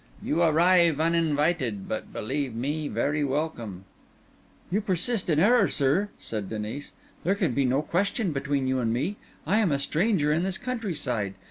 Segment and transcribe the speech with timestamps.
[0.19, 3.85] You arrive uninvited, but believe me, very welcome."
[4.71, 6.93] "You persist in error, sir," said Denis.
[7.23, 9.17] "There can be no question between you and me.
[9.45, 11.35] I am a stranger in this countryside.